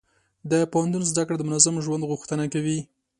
د 0.51 0.53
پوهنتون 0.71 1.03
زده 1.11 1.23
کړه 1.27 1.37
د 1.39 1.43
منظم 1.49 1.75
ژوند 1.85 2.03
غوښتنه 2.11 2.45
کوي. 2.53 2.79